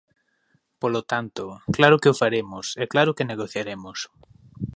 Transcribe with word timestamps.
Polo 0.81 1.01
tanto, 1.11 1.43
claro 1.77 1.99
que 2.01 2.11
o 2.13 2.19
faremos 2.21 2.65
e 2.81 2.83
claro 2.93 3.15
que 3.17 3.29
negociaremos. 3.31 3.99